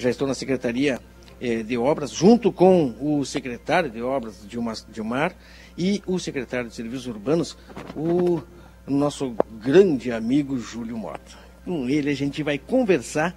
já 0.00 0.08
estou 0.08 0.26
na 0.26 0.34
Secretaria 0.34 0.98
eh, 1.40 1.62
de 1.62 1.76
Obras, 1.76 2.10
junto 2.10 2.50
com 2.50 2.94
o 3.00 3.24
secretário 3.24 3.90
de 3.90 4.00
Obras, 4.00 4.46
Dilmar, 4.48 4.76
Dilmar 4.88 5.36
e 5.76 6.02
o 6.06 6.18
secretário 6.18 6.70
de 6.70 6.74
Serviços 6.74 7.06
Urbanos, 7.06 7.56
o 7.94 8.40
nosso 8.86 9.36
grande 9.62 10.10
amigo 10.10 10.58
Júlio 10.58 10.96
Mota. 10.96 11.38
Com 11.64 11.88
ele 11.88 12.10
a 12.10 12.14
gente 12.14 12.42
vai 12.42 12.58
conversar, 12.58 13.36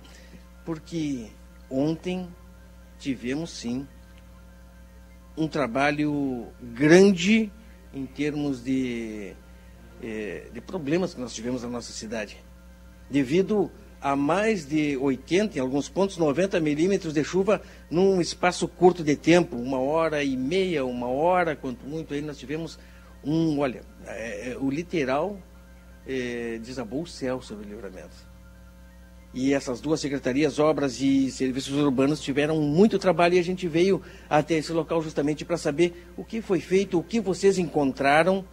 porque 0.64 1.28
ontem 1.70 2.30
tivemos 2.98 3.52
sim 3.52 3.86
um 5.36 5.48
trabalho 5.48 6.48
grande 6.62 7.52
em 7.94 8.06
termos 8.06 8.64
de, 8.64 9.34
eh, 10.02 10.48
de 10.54 10.62
problemas 10.62 11.14
que 11.14 11.20
nós 11.20 11.34
tivemos 11.34 11.62
na 11.62 11.70
nossa 11.70 11.92
cidade. 11.92 12.38
Devido 13.10 13.70
a 14.04 14.18
mais 14.18 14.66
de 14.66 14.98
80, 14.98 15.58
em 15.58 15.62
alguns 15.62 15.88
pontos, 15.88 16.18
90 16.18 16.60
milímetros 16.60 17.14
de 17.14 17.24
chuva 17.24 17.62
num 17.90 18.20
espaço 18.20 18.68
curto 18.68 19.02
de 19.02 19.16
tempo, 19.16 19.56
uma 19.56 19.80
hora 19.80 20.22
e 20.22 20.36
meia, 20.36 20.86
uma 20.86 21.08
hora, 21.08 21.56
quanto 21.56 21.86
muito, 21.88 22.14
aí 22.14 22.22
nós 22.22 22.38
tivemos 22.38 22.78
um, 23.24 23.58
olha, 23.60 23.82
é, 24.06 24.58
o 24.60 24.70
literal 24.70 25.40
é, 26.06 26.60
desabou 26.62 27.04
o 27.04 27.08
céu 27.08 27.42
sobre 27.42 27.66
o 27.66 27.70
livramento. 27.70 28.34
E 29.34 29.54
essas 29.54 29.80
duas 29.80 30.02
secretarias, 30.02 30.60
obras 30.60 31.00
e 31.00 31.32
serviços 31.32 31.74
urbanos, 31.74 32.20
tiveram 32.20 32.60
muito 32.60 33.00
trabalho 33.00 33.36
e 33.36 33.40
a 33.40 33.44
gente 33.44 33.70
veio 33.70 34.02
até 34.30 34.56
esse 34.56 34.74
local 34.74 35.02
justamente 35.02 35.46
para 35.46 35.56
saber 35.56 36.12
o 36.18 36.26
que 36.26 36.42
foi 36.42 36.60
feito, 36.60 37.00
o 37.00 37.04
que 37.04 37.22
vocês 37.22 37.58
encontraram 37.58 38.44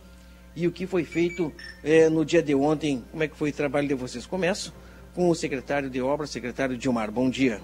e 0.54 0.68
o 0.68 0.73
que 0.73 0.87
foi 0.87 1.02
feito 1.02 1.52
é, 1.82 2.09
no 2.09 2.24
dia 2.24 2.40
de 2.40 2.54
ontem. 2.54 3.04
Como 3.10 3.24
é 3.24 3.26
que 3.26 3.37
foi 3.37 3.51
o 3.51 3.52
trabalho 3.52 3.88
de 3.88 3.95
vocês? 3.95 4.24
Começo 4.26 4.73
com 5.20 5.29
o 5.29 5.34
secretário 5.34 5.91
de 5.91 6.01
obras, 6.01 6.30
secretário 6.30 6.79
Dilmar. 6.79 7.12
Bom 7.12 7.29
dia. 7.29 7.60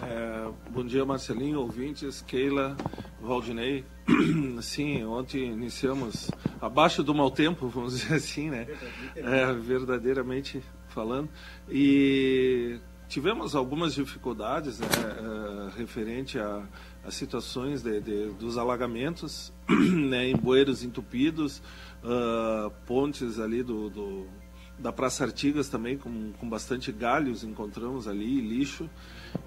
É, 0.00 0.48
bom 0.70 0.86
dia, 0.86 1.04
Marcelinho, 1.04 1.58
ouvintes, 1.58 2.22
Keila, 2.22 2.76
Valdinei. 3.20 3.84
Sim, 4.62 5.02
ontem 5.02 5.50
iniciamos 5.50 6.30
abaixo 6.60 7.02
do 7.02 7.12
mau 7.12 7.32
tempo, 7.32 7.66
vamos 7.66 7.98
dizer 7.98 8.14
assim, 8.14 8.48
né? 8.48 8.68
É, 9.16 9.52
verdadeiramente 9.54 10.62
falando. 10.86 11.28
E 11.68 12.78
tivemos 13.08 13.56
algumas 13.56 13.92
dificuldades 13.96 14.78
né, 14.78 14.86
uh, 14.86 15.76
referente 15.76 16.38
a, 16.38 16.62
a 17.04 17.10
situações 17.10 17.82
de, 17.82 18.00
de, 18.00 18.26
dos 18.34 18.56
alagamentos 18.56 19.52
né, 19.68 20.28
em 20.28 20.36
bueiros 20.36 20.84
entupidos, 20.84 21.60
uh, 22.04 22.70
pontes 22.86 23.40
ali 23.40 23.64
do, 23.64 23.90
do, 23.90 24.28
da 24.78 24.92
Praça 24.92 25.24
Artigas 25.24 25.68
também 25.68 25.96
com, 25.96 26.32
com 26.32 26.48
bastante 26.48 26.90
galhos 26.90 27.44
encontramos 27.44 28.08
ali, 28.08 28.40
lixo. 28.40 28.88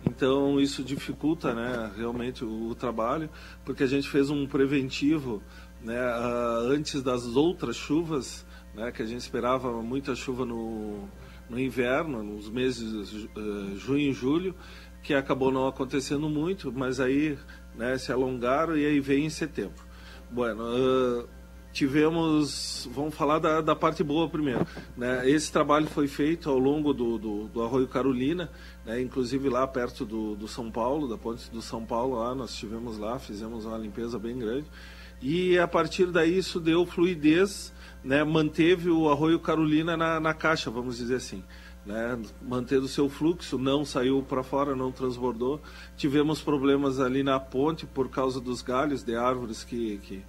Então 0.05 0.59
isso 0.59 0.83
dificulta 0.83 1.53
né, 1.53 1.91
realmente 1.95 2.43
o, 2.43 2.69
o 2.69 2.75
trabalho, 2.75 3.29
porque 3.63 3.83
a 3.83 3.87
gente 3.87 4.07
fez 4.09 4.29
um 4.29 4.47
preventivo 4.47 5.43
né, 5.81 5.99
uh, 5.99 6.71
antes 6.71 7.01
das 7.01 7.25
outras 7.35 7.75
chuvas, 7.75 8.45
né, 8.73 8.91
que 8.91 9.01
a 9.01 9.05
gente 9.05 9.21
esperava 9.21 9.71
muita 9.81 10.15
chuva 10.15 10.45
no, 10.45 11.07
no 11.49 11.59
inverno, 11.59 12.23
nos 12.23 12.49
meses 12.49 13.27
uh, 13.35 13.75
junho 13.77 14.09
e 14.09 14.13
julho, 14.13 14.55
que 15.03 15.13
acabou 15.13 15.51
não 15.51 15.67
acontecendo 15.67 16.27
muito, 16.27 16.71
mas 16.71 16.99
aí 16.99 17.37
né, 17.75 17.97
se 17.97 18.11
alongaram 18.11 18.75
e 18.75 18.85
aí 18.85 18.99
vem 18.99 19.25
em 19.25 19.29
setembro. 19.29 19.85
Bueno, 20.31 20.63
uh, 20.63 21.29
tivemos, 21.75 22.87
vamos 22.89 23.13
falar 23.13 23.37
da, 23.39 23.59
da 23.59 23.75
parte 23.75 24.01
boa 24.01 24.29
primeiro. 24.29 24.65
Né? 24.95 25.29
Esse 25.29 25.51
trabalho 25.51 25.87
foi 25.87 26.07
feito 26.07 26.49
ao 26.49 26.57
longo 26.57 26.93
do, 26.93 27.17
do, 27.17 27.47
do 27.49 27.61
Arroio 27.61 27.85
Carolina, 27.85 28.49
né? 28.85 29.01
inclusive 29.01 29.49
lá 29.49 29.67
perto 29.67 30.05
do, 30.05 30.35
do 30.35 30.47
São 30.47 30.71
Paulo, 30.71 31.05
da 31.05 31.17
ponte 31.17 31.51
do 31.51 31.61
São 31.61 31.85
Paulo, 31.85 32.17
lá 32.17 32.33
nós 32.33 32.51
estivemos 32.51 32.97
lá, 32.97 33.19
fizemos 33.19 33.65
uma 33.65 33.77
limpeza 33.77 34.17
bem 34.17 34.39
grande. 34.39 34.65
E 35.21 35.59
a 35.59 35.67
partir 35.67 36.05
daí 36.07 36.37
isso 36.37 36.61
deu 36.61 36.85
fluidez 36.85 37.73
né, 38.05 38.23
manteve 38.23 38.89
o 38.89 39.09
Arroio 39.09 39.39
Carolina 39.39 39.97
na, 39.97 40.19
na 40.19 40.33
caixa, 40.33 40.71
vamos 40.71 40.97
dizer 40.97 41.15
assim. 41.15 41.43
Né, 41.85 42.19
mantendo 42.41 42.87
seu 42.87 43.07
fluxo, 43.07 43.59
não 43.59 43.85
saiu 43.85 44.23
para 44.23 44.41
fora, 44.43 44.75
não 44.75 44.91
transbordou. 44.91 45.61
Tivemos 45.97 46.41
problemas 46.41 46.99
ali 46.99 47.21
na 47.21 47.39
ponte 47.39 47.85
por 47.85 48.09
causa 48.09 48.39
dos 48.39 48.61
galhos 48.61 49.03
de 49.03 49.15
árvores 49.15 49.63
que, 49.63 49.99
que, 49.99 50.23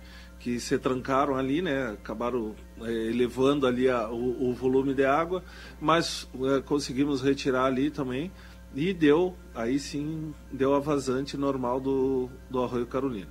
que 0.47 0.61
se 0.61 0.79
trancaram 0.79 1.35
ali, 1.35 1.61
né, 1.61 1.89
acabaram 1.89 2.55
é, 2.81 2.89
elevando 2.89 3.67
ali 3.67 3.91
a, 3.91 4.09
o, 4.09 4.49
o, 4.49 4.55
volume 4.55 4.95
de 4.95 5.05
água, 5.05 5.43
mas 5.81 6.29
é, 6.41 6.61
conseguimos 6.61 7.21
retirar 7.21 7.65
ali 7.65 7.91
também 7.91 8.31
e 8.73 8.95
deu, 8.95 9.35
aí 9.53 9.77
sim, 9.77 10.33
deu 10.53 10.73
a 10.73 10.79
vazante 10.79 11.37
normal 11.37 11.81
do, 11.81 12.31
do 12.49 12.63
Arroio 12.63 12.87
Carolina. 12.87 13.29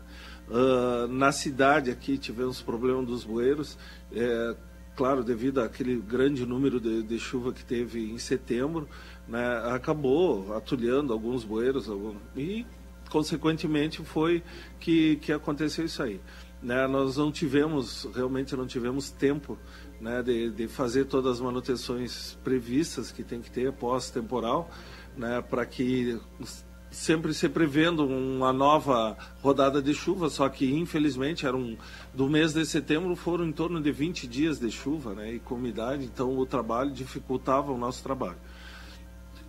Uh, 0.50 1.08
na 1.08 1.32
cidade 1.32 1.90
aqui 1.90 2.18
tivemos 2.18 2.62
problema 2.62 3.02
dos 3.02 3.24
bueiros, 3.24 3.78
é, 4.12 4.54
claro, 4.94 5.24
devido 5.24 5.62
àquele 5.62 5.96
grande 5.96 6.46
número 6.46 6.82
de, 6.82 7.02
de, 7.02 7.18
chuva 7.18 7.54
que 7.54 7.64
teve 7.64 8.12
em 8.12 8.18
setembro, 8.18 8.90
né, 9.26 9.62
acabou 9.72 10.54
atulhando 10.54 11.14
alguns 11.14 11.46
bueiros 11.46 11.88
algum, 11.88 12.18
e, 12.36 12.66
consequentemente, 13.10 14.04
foi 14.04 14.44
que, 14.82 15.16
que 15.18 15.32
aconteceu 15.32 15.86
isso 15.86 16.04
aí. 16.04 16.20
Né, 16.62 16.88
nós 16.88 17.18
não 17.18 17.32
tivemos, 17.32 18.08
realmente 18.16 18.56
não 18.56 18.66
tivemos 18.66 19.12
tempo 19.12 19.58
né, 20.00 20.24
de, 20.24 20.50
de 20.50 20.68
fazer 20.68 21.06
todas 21.06 21.34
as 21.34 21.42
manutenções 21.42 22.38
previstas 22.44 23.12
que 23.12 23.24
tem 23.24 23.42
que 23.42 23.52
ter 23.52 23.72
pós-temporal, 23.74 24.70
né, 25.16 25.42
para 25.42 25.66
que 25.66 26.20
sempre 26.96 27.34
se 27.34 27.50
prevendo 27.50 28.06
uma 28.08 28.54
nova 28.54 29.18
rodada 29.42 29.82
de 29.82 29.94
chuva, 29.94 30.30
só 30.30 30.48
que 30.48 30.74
infelizmente 30.74 31.46
era 31.46 31.56
um, 31.56 31.78
do 32.14 32.30
mês 32.30 32.54
de 32.54 32.66
setembro 32.66 33.16
foram 33.16 33.46
em 33.46 33.52
torno 33.52 33.82
de 33.82 33.92
20 33.92 34.26
dias 34.26 34.60
de 34.60 34.72
chuva 34.72 35.14
né, 35.14 35.34
e 35.34 35.40
com 35.40 35.56
umidade, 35.56 36.06
então 36.06 36.38
o 36.38 36.46
trabalho 36.46 36.92
dificultava 36.92 37.72
o 37.72 37.78
nosso 37.78 38.02
trabalho. 38.02 38.38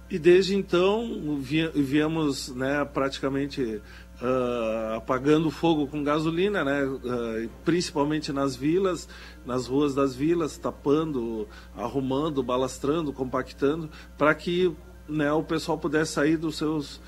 E 0.08 0.18
desde 0.20 0.54
então 0.54 1.40
viemos 1.74 2.54
né, 2.54 2.84
praticamente 2.84 3.82
uh, 4.20 4.96
apagando 4.96 5.50
fogo 5.50 5.86
com 5.86 6.02
gasolina, 6.02 6.64
né, 6.64 6.84
uh, 6.84 7.50
principalmente 7.64 8.32
nas 8.32 8.56
vilas, 8.56 9.08
nas 9.44 9.66
ruas 9.66 9.94
das 9.94 10.14
vilas, 10.14 10.56
tapando, 10.56 11.48
arrumando, 11.76 12.42
balastrando, 12.42 13.12
compactando, 13.12 13.90
para 14.16 14.34
que 14.34 14.74
né, 15.08 15.32
o 15.32 15.42
pessoal 15.42 15.78
pudesse 15.78 16.12
sair 16.12 16.36
dos 16.36 16.56
seus 16.56 17.00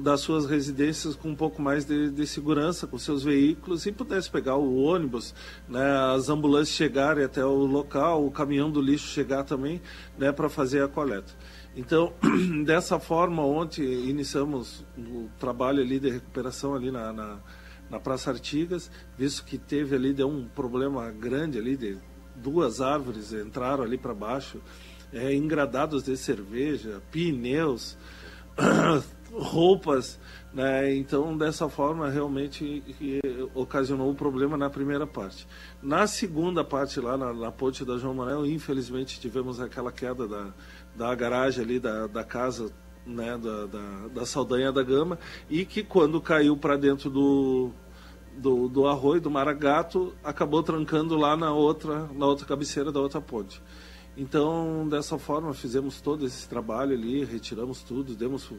das 0.00 0.20
suas 0.20 0.46
residências 0.46 1.16
com 1.16 1.30
um 1.30 1.34
pouco 1.34 1.60
mais 1.60 1.84
de, 1.84 2.08
de, 2.08 2.26
segurança 2.28 2.86
com 2.86 2.96
seus 2.96 3.24
veículos 3.24 3.84
e 3.86 3.90
pudesse 3.90 4.30
pegar 4.30 4.54
o 4.54 4.76
ônibus, 4.76 5.34
né, 5.68 6.14
as 6.14 6.28
ambulâncias 6.28 6.76
chegarem 6.76 7.24
até 7.24 7.44
o 7.44 7.66
local, 7.66 8.24
o 8.24 8.30
caminhão 8.30 8.70
do 8.70 8.80
lixo 8.80 9.08
chegar 9.08 9.42
também, 9.42 9.82
né, 10.16 10.30
para 10.30 10.48
fazer 10.48 10.84
a 10.84 10.86
coleta. 10.86 11.32
Então, 11.76 12.12
dessa 12.64 12.98
forma, 12.98 13.44
ontem 13.44 13.84
iniciamos 14.08 14.84
o 14.96 15.28
trabalho 15.38 15.82
ali 15.82 15.98
de 15.98 16.10
recuperação 16.10 16.74
ali 16.74 16.90
na, 16.90 17.12
na, 17.12 17.38
na 17.90 18.00
Praça 18.00 18.30
Artigas, 18.30 18.90
visto 19.18 19.44
que 19.44 19.58
teve 19.58 19.96
ali 19.96 20.12
deu 20.12 20.28
um 20.28 20.46
problema 20.46 21.10
grande 21.10 21.58
ali 21.58 21.76
de 21.76 21.98
duas 22.36 22.80
árvores 22.80 23.32
entraram 23.32 23.84
ali 23.84 23.96
para 23.96 24.14
baixo, 24.14 24.60
é, 25.12 25.34
engradados 25.34 26.02
de 26.02 26.16
cerveja, 26.16 27.00
pneus 27.10 27.96
roupas, 29.32 30.18
né? 30.52 30.94
Então, 30.94 31.36
dessa 31.36 31.68
forma, 31.68 32.08
realmente 32.08 32.82
ocasionou 33.54 34.10
o 34.10 34.14
problema 34.14 34.56
na 34.56 34.70
primeira 34.70 35.06
parte. 35.06 35.46
Na 35.82 36.06
segunda 36.06 36.64
parte, 36.64 37.00
lá 37.00 37.16
na, 37.16 37.32
na 37.32 37.50
ponte 37.50 37.84
da 37.84 37.96
João 37.96 38.14
Manuel, 38.14 38.46
infelizmente 38.46 39.20
tivemos 39.20 39.60
aquela 39.60 39.90
queda 39.90 40.26
da, 40.26 40.52
da 40.96 41.14
garagem 41.14 41.64
ali 41.64 41.78
da, 41.78 42.06
da 42.06 42.24
casa, 42.24 42.70
né? 43.06 43.36
Da, 43.36 43.66
da, 43.66 44.08
da 44.08 44.26
Saldanha 44.26 44.72
da 44.72 44.82
Gama, 44.82 45.18
e 45.48 45.64
que 45.64 45.82
quando 45.82 46.20
caiu 46.20 46.56
para 46.56 46.76
dentro 46.76 47.10
do, 47.10 47.70
do, 48.36 48.68
do 48.68 48.86
arroio, 48.86 49.20
do 49.20 49.30
Maragato, 49.30 50.14
acabou 50.22 50.62
trancando 50.62 51.16
lá 51.16 51.36
na 51.36 51.52
outra, 51.52 52.08
na 52.14 52.26
outra 52.26 52.46
cabeceira 52.46 52.90
da 52.90 53.00
outra 53.00 53.20
ponte. 53.20 53.60
Então, 54.16 54.86
dessa 54.88 55.18
forma, 55.18 55.52
fizemos 55.52 56.00
todo 56.00 56.24
esse 56.24 56.48
trabalho 56.48 56.92
ali, 56.92 57.24
retiramos 57.24 57.82
tudo, 57.82 58.14
demos, 58.14 58.48
uh, 58.48 58.58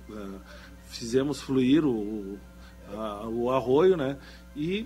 fizemos 0.84 1.42
fluir 1.42 1.86
o, 1.86 2.38
a, 2.94 3.26
o 3.28 3.50
arroio, 3.50 3.96
né? 3.96 4.18
E 4.54 4.86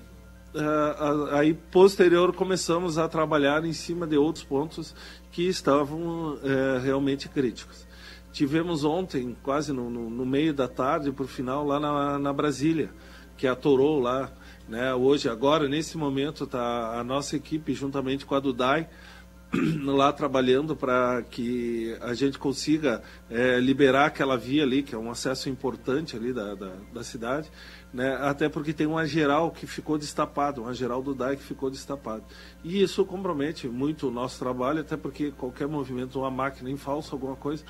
uh, 0.53 1.35
aí, 1.35 1.53
posterior, 1.53 2.33
começamos 2.33 2.97
a 2.97 3.07
trabalhar 3.07 3.63
em 3.65 3.73
cima 3.73 4.07
de 4.07 4.17
outros 4.17 4.43
pontos 4.43 4.95
que 5.31 5.47
estavam 5.47 6.35
uh, 6.35 6.79
realmente 6.83 7.29
críticos. 7.29 7.87
Tivemos 8.31 8.83
ontem, 8.83 9.35
quase 9.41 9.73
no, 9.73 9.89
no, 9.89 10.09
no 10.09 10.25
meio 10.25 10.53
da 10.53 10.67
tarde, 10.67 11.11
por 11.11 11.27
final, 11.27 11.65
lá 11.65 11.79
na, 11.79 12.19
na 12.19 12.33
Brasília, 12.33 12.91
que 13.35 13.47
atorou 13.47 13.99
lá. 13.99 14.31
Né? 14.67 14.93
Hoje, 14.93 15.27
agora, 15.27 15.67
nesse 15.67 15.97
momento, 15.97 16.43
está 16.43 16.99
a 16.99 17.03
nossa 17.03 17.35
equipe, 17.35 17.73
juntamente 17.73 18.25
com 18.25 18.35
a 18.35 18.39
Dudai, 18.39 18.87
lá 19.83 20.13
trabalhando 20.13 20.75
para 20.75 21.23
que 21.23 21.97
a 22.01 22.13
gente 22.13 22.37
consiga 22.37 23.01
é, 23.29 23.59
liberar 23.59 24.05
aquela 24.05 24.37
via 24.37 24.63
ali, 24.63 24.83
que 24.83 24.93
é 24.93 24.97
um 24.97 25.09
acesso 25.09 25.49
importante 25.49 26.15
ali 26.15 26.31
da, 26.31 26.53
da, 26.53 26.71
da, 26.93 27.03
cidade, 27.03 27.49
né? 27.91 28.15
até 28.21 28.47
porque 28.47 28.73
tem 28.73 28.85
uma 28.85 29.07
geral 29.07 29.49
que 29.49 29.65
ficou 29.65 29.97
destapada, 29.97 30.61
uma 30.61 30.73
geral 30.73 31.01
do 31.01 31.15
DAI 31.15 31.35
que 31.35 31.43
ficou 31.43 31.69
destapada. 31.69 32.23
E 32.63 32.81
isso 32.81 33.03
compromete 33.03 33.67
muito 33.67 34.07
o 34.07 34.11
nosso 34.11 34.37
trabalho, 34.37 34.81
até 34.81 34.95
porque 34.95 35.31
qualquer 35.31 35.67
movimento, 35.67 36.19
uma 36.19 36.29
máquina 36.29 36.69
em 36.69 36.77
falso, 36.77 37.15
alguma 37.15 37.35
coisa, 37.35 37.63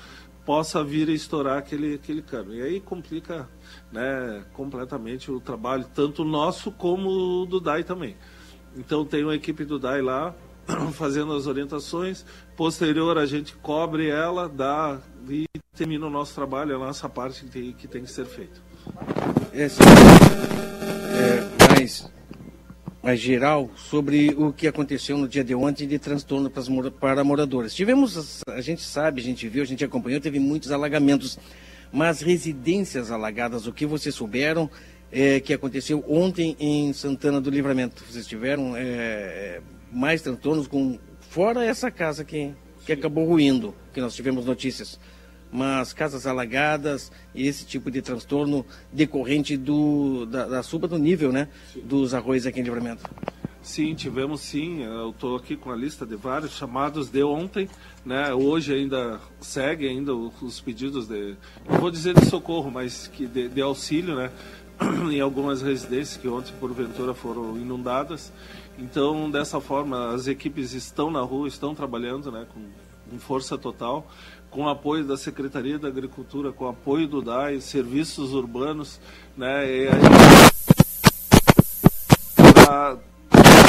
possa 0.44 0.84
vir 0.84 1.08
a 1.08 1.12
estourar 1.12 1.58
aquele, 1.58 1.94
aquele 1.94 2.20
cano. 2.20 2.54
E 2.54 2.60
aí 2.60 2.80
complica 2.80 3.48
né, 3.90 4.44
completamente 4.52 5.30
o 5.30 5.40
trabalho, 5.40 5.86
tanto 5.94 6.24
nosso 6.24 6.70
como 6.70 7.46
do 7.46 7.58
DAI 7.58 7.84
também. 7.84 8.16
Então 8.76 9.04
tem 9.04 9.24
uma 9.24 9.34
equipe 9.34 9.64
do 9.64 9.78
DAI 9.78 10.02
lá 10.02 10.34
fazendo 10.92 11.34
as 11.34 11.46
orientações, 11.46 12.24
posterior 12.56 13.18
a 13.18 13.26
gente 13.26 13.54
cobre 13.56 14.08
ela, 14.08 14.48
dá 14.48 15.00
e 15.28 15.46
termina 15.76 16.06
o 16.06 16.10
nosso 16.10 16.34
trabalho, 16.34 16.76
a 16.76 16.78
nossa 16.78 17.08
parte 17.08 17.44
que 17.44 17.50
tem 17.50 17.72
que, 17.72 17.88
tem 17.88 18.02
que 18.02 18.10
ser 18.10 18.26
feita. 18.26 18.60
É, 19.52 19.66
é, 19.66 21.68
mais, 21.68 22.10
mais 23.02 23.20
geral 23.20 23.70
sobre 23.76 24.34
o 24.36 24.52
que 24.52 24.66
aconteceu 24.66 25.16
no 25.16 25.28
dia 25.28 25.42
de 25.42 25.54
ontem 25.54 25.86
de 25.86 25.98
transtorno 25.98 26.50
para, 26.50 26.60
as, 26.60 26.68
para 27.00 27.24
moradores. 27.24 27.74
Tivemos, 27.74 28.42
a 28.46 28.60
gente 28.60 28.82
sabe, 28.82 29.20
a 29.20 29.24
gente 29.24 29.48
viu, 29.48 29.62
a 29.62 29.66
gente 29.66 29.84
acompanhou, 29.84 30.20
teve 30.20 30.38
muitos 30.38 30.70
alagamentos, 30.70 31.38
mas 31.92 32.20
residências 32.20 33.10
alagadas, 33.10 33.66
o 33.66 33.72
que 33.72 33.86
vocês 33.86 34.14
souberam 34.14 34.70
é, 35.12 35.40
que 35.40 35.52
aconteceu 35.52 36.04
ontem 36.08 36.56
em 36.60 36.92
Santana 36.92 37.40
do 37.40 37.50
Livramento? 37.50 38.04
Vocês 38.08 38.26
tiveram 38.26 38.76
é, 38.76 39.60
mais 39.92 40.22
transtornos 40.22 40.66
com 40.66 40.98
fora 41.20 41.64
essa 41.64 41.90
casa 41.90 42.24
que, 42.24 42.52
que 42.84 42.92
acabou 42.92 43.26
ruindo, 43.26 43.74
que 43.92 44.00
nós 44.00 44.14
tivemos 44.14 44.44
notícias. 44.44 44.98
Mas 45.52 45.92
casas 45.92 46.26
alagadas 46.26 47.10
e 47.34 47.46
esse 47.46 47.64
tipo 47.64 47.90
de 47.90 48.00
transtorno 48.00 48.64
decorrente 48.92 49.56
do, 49.56 50.24
da, 50.26 50.46
da 50.46 50.62
suba 50.62 50.86
do 50.86 50.96
nível 50.96 51.32
né, 51.32 51.48
dos 51.84 52.14
arroz 52.14 52.46
aqui 52.46 52.60
em 52.60 52.62
Livramento. 52.62 53.02
Sim, 53.62 53.94
tivemos 53.94 54.40
sim. 54.40 54.82
Eu 54.82 55.10
estou 55.10 55.36
aqui 55.36 55.56
com 55.56 55.70
a 55.70 55.76
lista 55.76 56.06
de 56.06 56.16
vários 56.16 56.52
chamados 56.52 57.10
de 57.10 57.22
ontem. 57.22 57.68
Né? 58.04 58.32
Hoje 58.32 58.74
ainda 58.74 59.20
segue 59.40 59.86
ainda 59.86 60.14
os 60.14 60.60
pedidos 60.60 61.06
de, 61.06 61.36
não 61.68 61.78
vou 61.78 61.90
dizer 61.90 62.14
de 62.14 62.24
socorro, 62.26 62.70
mas 62.70 63.08
que 63.08 63.26
de, 63.26 63.48
de 63.48 63.60
auxílio, 63.60 64.16
né? 64.16 64.30
em 65.12 65.20
algumas 65.20 65.60
residências 65.60 66.16
que 66.16 66.26
ontem 66.26 66.54
porventura 66.58 67.12
foram 67.12 67.56
inundadas. 67.56 68.32
Então, 68.80 69.30
dessa 69.30 69.60
forma, 69.60 70.14
as 70.14 70.26
equipes 70.26 70.72
estão 70.72 71.10
na 71.10 71.20
rua, 71.20 71.46
estão 71.46 71.74
trabalhando 71.74 72.32
né, 72.32 72.46
com, 72.52 72.62
com 73.10 73.18
força 73.18 73.58
total, 73.58 74.06
com 74.50 74.66
apoio 74.66 75.04
da 75.04 75.18
Secretaria 75.18 75.78
da 75.78 75.86
Agricultura, 75.86 76.50
com 76.50 76.66
apoio 76.66 77.06
do 77.06 77.20
DAI, 77.20 77.60
serviços 77.60 78.32
urbanos, 78.32 78.98
né, 79.36 79.58
aí, 79.58 79.88
pra 82.64 82.96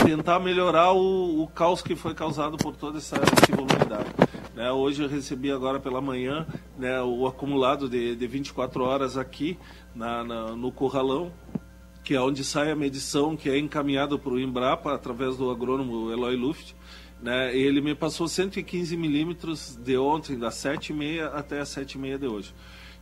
tentar 0.05 0.39
melhorar 0.39 0.93
o, 0.93 1.43
o, 1.43 1.47
caos 1.47 1.81
que 1.81 1.93
foi 1.93 2.13
causado 2.13 2.57
por 2.57 2.73
toda 2.77 2.97
essa, 2.97 3.17
essa. 3.17 4.31
Né, 4.55 4.71
hoje 4.71 5.03
eu 5.03 5.09
recebi 5.09 5.51
agora 5.51 5.77
pela 5.77 5.99
manhã 5.99 6.47
né, 6.77 7.01
o 7.01 7.27
acumulado 7.27 7.89
de, 7.89 8.15
de 8.15 8.27
24 8.27 8.81
horas 8.81 9.17
aqui 9.17 9.59
na, 9.93 10.23
na, 10.23 10.55
no 10.55 10.71
Corralão, 10.71 11.33
que 12.03 12.15
é 12.15 12.21
onde 12.21 12.43
sai 12.43 12.71
a 12.71 12.75
medição 12.75 13.35
que 13.35 13.49
é 13.49 13.57
encaminhada 13.57 14.17
para 14.17 14.33
o 14.33 14.39
Embrapa 14.39 14.93
através 14.93 15.37
do 15.37 15.49
agrônomo 15.49 16.11
Eloy 16.11 16.35
Luft. 16.35 16.73
Né, 17.21 17.55
ele 17.55 17.81
me 17.81 17.93
passou 17.93 18.27
115 18.27 18.97
milímetros 18.97 19.75
de 19.75 19.95
ontem, 19.95 20.39
das 20.39 20.55
7h30 20.55 21.31
até 21.33 21.59
as 21.59 21.69
7h30 21.69 22.17
de 22.17 22.27
hoje. 22.27 22.55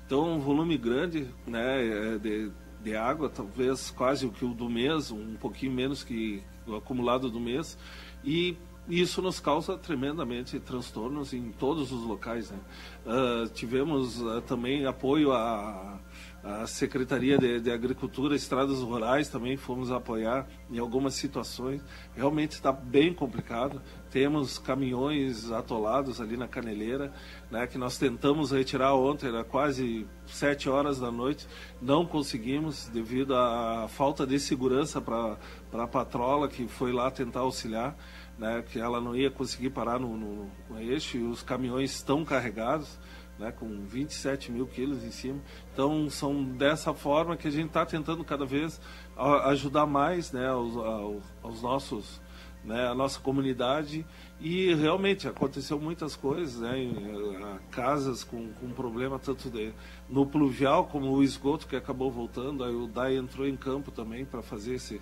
Então, 0.05 0.35
um 0.35 0.39
volume 0.39 0.77
grande 0.77 1.27
né, 1.47 2.15
é, 2.15 2.17
de, 2.17 2.51
de 2.83 2.95
água, 2.97 3.29
talvez 3.29 3.91
quase 3.91 4.25
o 4.25 4.31
que 4.31 4.43
o 4.43 4.53
do 4.53 4.69
mês, 4.69 5.09
um 5.09 5.35
pouquinho 5.35 5.71
menos 5.71 6.03
que 6.03 6.43
o 6.67 6.75
acumulado 6.75 7.29
do 7.29 7.39
mês. 7.39 7.77
E 8.25 8.57
isso 8.89 9.21
nos 9.21 9.39
causa 9.39 9.77
tremendamente 9.77 10.59
transtornos 10.59 11.31
em 11.31 11.51
todos 11.51 11.91
os 11.91 12.03
locais. 12.03 12.49
Né? 12.49 12.57
Uh, 13.05 13.47
tivemos 13.49 14.19
uh, 14.19 14.41
também 14.41 14.85
apoio 14.85 15.31
a 15.31 15.99
a 16.43 16.65
Secretaria 16.65 17.37
de, 17.37 17.59
de, 17.59 17.71
Agricultura, 17.71 18.35
Estradas 18.35 18.79
Rurais 18.79 19.27
também 19.27 19.57
fomos 19.57 19.91
apoiar 19.91 20.47
em 20.71 20.79
algumas 20.79 21.13
situações. 21.15 21.81
Realmente 22.15 22.51
está 22.51 22.71
bem 22.71 23.13
complicado. 23.13 23.81
Temos 24.09 24.57
caminhões 24.57 25.51
atolados 25.51 26.21
ali 26.21 26.37
na 26.37 26.47
caneleira, 26.47 27.13
né, 27.51 27.67
que 27.67 27.77
nós 27.77 27.97
tentamos 27.97 28.51
retirar 28.51 28.95
ontem, 28.95 29.27
era 29.27 29.43
quase 29.43 30.07
sete 30.25 30.69
horas 30.69 30.99
da 30.99 31.11
noite. 31.11 31.45
Não 31.81 32.05
conseguimos 32.05 32.87
devido 32.87 33.35
à 33.35 33.87
falta 33.89 34.25
de 34.25 34.39
segurança 34.39 35.01
para 35.01 35.37
a 35.73 35.87
patrola 35.87 36.47
que 36.47 36.67
foi 36.67 36.93
lá 36.93 37.11
tentar 37.11 37.41
auxiliar. 37.41 37.95
Né, 38.37 38.63
que 38.71 38.79
ela 38.79 39.01
não 39.01 39.13
ia 39.13 39.29
conseguir 39.29 39.69
parar 39.69 39.99
no, 39.99 40.15
no, 40.15 40.49
no 40.69 40.79
eixo 40.79 41.17
e 41.17 41.23
os 41.23 41.43
caminhões 41.43 41.91
estão 41.91 42.23
carregados 42.23 42.97
né, 43.39 43.51
com 43.51 43.85
27 43.85 44.51
mil 44.51 44.67
quilos 44.67 45.03
em 45.03 45.11
cima. 45.11 45.39
Então, 45.73 46.09
são 46.09 46.43
dessa 46.43 46.93
forma 46.93 47.37
que 47.37 47.47
a 47.47 47.51
gente 47.51 47.67
está 47.67 47.85
tentando 47.85 48.23
cada 48.23 48.45
vez 48.45 48.79
ajudar 49.45 49.85
mais 49.85 50.31
né, 50.31 50.47
aos, 50.47 50.75
aos 51.41 51.61
nossos, 51.61 52.21
né, 52.63 52.87
a 52.87 52.93
nossa 52.93 53.19
comunidade. 53.19 54.05
E 54.41 54.73
realmente 54.75 55.27
aconteceu 55.27 55.79
muitas 55.79 56.15
coisas, 56.15 56.59
né, 56.59 56.75
casas 57.71 58.23
com, 58.23 58.51
com 58.53 58.69
problema 58.71 59.17
tanto 59.17 59.49
de, 59.49 59.73
no 60.09 60.25
pluvial 60.25 60.85
como 60.87 61.09
o 61.11 61.23
esgoto 61.23 61.65
que 61.65 61.75
acabou 61.75 62.11
voltando. 62.11 62.63
Aí 62.63 62.75
o 62.75 62.87
DAI 62.87 63.15
entrou 63.15 63.47
em 63.47 63.55
campo 63.55 63.89
também 63.89 64.25
para 64.25 64.41
fazer 64.41 64.75
esse 64.75 65.01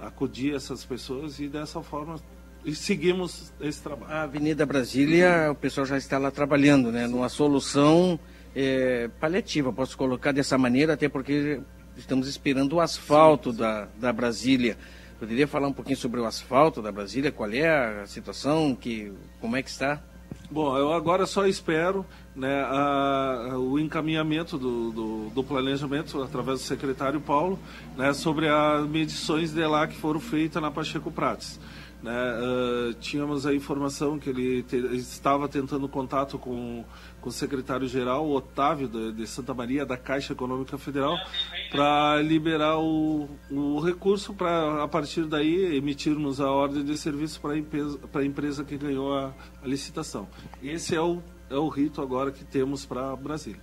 acudir 0.00 0.54
essas 0.54 0.84
pessoas 0.84 1.38
e 1.38 1.48
dessa 1.48 1.80
forma 1.80 2.16
e 2.64 2.74
seguimos 2.74 3.52
esse 3.60 3.82
trabalho. 3.82 4.12
A 4.12 4.22
Avenida 4.22 4.64
Brasília, 4.64 5.50
o 5.50 5.54
pessoal 5.54 5.86
já 5.86 5.98
está 5.98 6.18
lá 6.18 6.30
trabalhando, 6.30 6.92
né, 6.92 7.06
numa 7.06 7.28
solução 7.28 8.18
é, 8.54 9.08
paliativa, 9.20 9.72
posso 9.72 9.96
colocar 9.96 10.32
dessa 10.32 10.56
maneira, 10.56 10.94
até 10.94 11.08
porque 11.08 11.60
estamos 11.96 12.28
esperando 12.28 12.74
o 12.74 12.80
asfalto 12.80 13.50
sim, 13.50 13.56
sim. 13.56 13.62
Da, 13.62 13.88
da 13.98 14.12
Brasília. 14.12 14.76
Poderia 15.18 15.46
falar 15.46 15.68
um 15.68 15.72
pouquinho 15.72 15.96
sobre 15.96 16.20
o 16.20 16.24
asfalto 16.24 16.82
da 16.82 16.90
Brasília? 16.90 17.30
Qual 17.30 17.50
é 17.50 18.02
a 18.02 18.06
situação? 18.06 18.74
Que, 18.74 19.12
como 19.40 19.56
é 19.56 19.62
que 19.62 19.70
está? 19.70 20.02
Bom, 20.50 20.76
eu 20.76 20.92
agora 20.92 21.26
só 21.26 21.46
espero 21.46 22.04
né, 22.34 22.62
a, 22.62 23.56
o 23.56 23.78
encaminhamento 23.78 24.58
do, 24.58 24.90
do, 24.90 25.30
do, 25.30 25.44
planejamento 25.44 26.22
através 26.22 26.60
do 26.60 26.64
secretário 26.64 27.20
Paulo 27.20 27.58
né, 27.96 28.12
sobre 28.12 28.48
as 28.48 28.86
medições 28.86 29.52
de 29.52 29.64
lá 29.64 29.86
que 29.86 29.96
foram 29.96 30.20
feitas 30.20 30.60
na 30.60 30.70
Pacheco 30.70 31.10
Prates. 31.10 31.58
Né? 32.02 32.12
Uh, 32.12 32.94
tínhamos 32.94 33.46
a 33.46 33.54
informação 33.54 34.18
que 34.18 34.28
ele 34.28 34.64
te, 34.64 34.76
estava 34.96 35.48
tentando 35.48 35.88
contato 35.88 36.36
com, 36.36 36.84
com 37.20 37.28
o 37.28 37.32
secretário-geral, 37.32 38.28
Otávio, 38.28 38.88
de, 38.88 39.12
de, 39.12 39.26
Santa 39.26 39.54
Maria, 39.54 39.86
da 39.86 39.96
Caixa 39.96 40.32
Econômica 40.32 40.76
Federal, 40.76 41.16
para 41.70 42.20
liberar 42.20 42.76
o, 42.80 43.28
o 43.48 43.78
recurso 43.78 44.34
para, 44.34 44.82
a 44.82 44.88
partir 44.88 45.26
daí, 45.26 45.76
emitirmos 45.76 46.40
a 46.40 46.50
ordem 46.50 46.84
de 46.84 46.98
serviço 46.98 47.40
para 47.40 47.52
a 48.20 48.24
empresa, 48.24 48.64
que 48.64 48.76
ganhou 48.76 49.14
a, 49.14 49.32
a 49.62 49.66
licitação. 49.66 50.26
Esse 50.60 50.96
é 50.96 51.00
o, 51.00 51.22
é 51.48 51.56
o 51.56 51.68
rito 51.68 52.02
agora 52.02 52.32
que 52.32 52.44
temos 52.44 52.84
para 52.84 53.14
Brasília. 53.14 53.60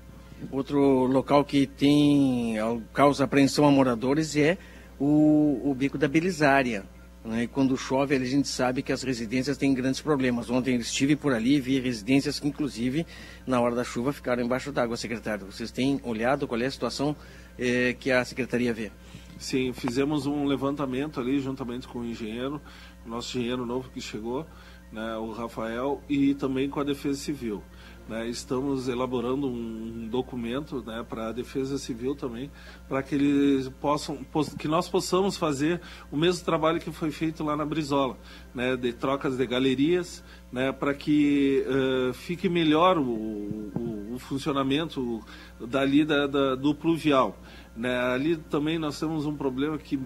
Outro 0.49 0.79
local 1.07 1.43
que 1.43 1.67
tem 1.67 2.55
causa 2.93 3.25
apreensão 3.25 3.65
a 3.65 3.71
moradores 3.71 4.37
é 4.37 4.57
o, 4.97 5.59
o 5.69 5.75
Bico 5.75 5.97
da 5.97 6.07
Belisária 6.07 6.85
né? 7.29 7.43
E 7.43 7.47
quando 7.47 7.77
chove, 7.77 8.15
a 8.15 8.25
gente 8.25 8.47
sabe 8.47 8.81
que 8.81 8.91
as 8.91 9.03
residências 9.03 9.55
têm 9.55 9.73
grandes 9.73 10.01
problemas. 10.01 10.49
Ontem 10.49 10.75
eu 10.75 10.81
estive 10.81 11.15
por 11.15 11.31
ali 11.31 11.55
e 11.55 11.61
vi 11.61 11.79
residências 11.79 12.39
que, 12.39 12.47
inclusive, 12.47 13.05
na 13.45 13.61
hora 13.61 13.75
da 13.75 13.83
chuva 13.83 14.11
ficaram 14.11 14.43
embaixo 14.43 14.71
d'água, 14.71 14.97
secretário. 14.97 15.45
Vocês 15.45 15.69
têm 15.69 16.01
olhado 16.03 16.47
qual 16.47 16.59
é 16.59 16.65
a 16.65 16.71
situação 16.71 17.15
eh, 17.57 17.95
que 17.99 18.11
a 18.11 18.25
secretaria 18.25 18.73
vê? 18.73 18.91
Sim, 19.37 19.71
fizemos 19.73 20.25
um 20.25 20.43
levantamento 20.45 21.19
ali 21.19 21.39
juntamente 21.39 21.87
com 21.87 21.99
o 21.99 22.05
engenheiro, 22.05 22.59
nosso 23.05 23.37
engenheiro 23.37 23.65
novo 23.65 23.89
que 23.89 24.01
chegou, 24.01 24.45
né, 24.91 25.15
o 25.17 25.31
Rafael, 25.31 26.01
e 26.09 26.33
também 26.33 26.67
com 26.67 26.79
a 26.79 26.83
Defesa 26.83 27.19
Civil. 27.19 27.63
Né, 28.09 28.27
estamos 28.27 28.87
elaborando 28.87 29.47
um 29.47 30.07
documento 30.07 30.83
né, 30.83 31.05
para 31.07 31.27
a 31.27 31.31
Defesa 31.31 31.77
Civil 31.77 32.15
também, 32.15 32.49
para 32.87 33.03
que 33.03 33.13
eles 33.13 33.69
possam, 33.79 34.25
que 34.57 34.67
nós 34.67 34.89
possamos 34.89 35.37
fazer 35.37 35.79
o 36.11 36.17
mesmo 36.17 36.43
trabalho 36.43 36.79
que 36.79 36.91
foi 36.91 37.11
feito 37.11 37.43
lá 37.43 37.55
na 37.55 37.63
Brizola, 37.63 38.17
né, 38.51 38.75
de 38.75 38.93
trocas 38.93 39.37
de 39.37 39.45
galerias, 39.45 40.23
né, 40.51 40.71
para 40.71 40.95
que 40.95 41.63
uh, 41.67 42.11
fique 42.15 42.49
melhor 42.49 42.97
o, 42.97 43.03
o, 43.03 44.13
o 44.15 44.17
funcionamento 44.17 45.23
dali 45.59 46.03
da, 46.03 46.25
da, 46.25 46.55
do 46.55 46.73
pluvial. 46.73 47.37
Né. 47.77 47.95
Ali 47.95 48.37
também 48.37 48.79
nós 48.79 48.99
temos 48.99 49.27
um 49.27 49.35
problema 49.35 49.77
que 49.77 49.99